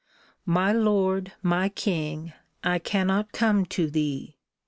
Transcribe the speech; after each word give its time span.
My 0.47 0.73
lord, 0.73 1.33
my 1.43 1.69
king, 1.69 2.33
I 2.63 2.79
cannot 2.79 3.33
come 3.33 3.67
to 3.67 3.87
thee. 3.87 4.39